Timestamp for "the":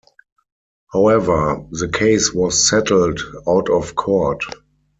1.69-1.87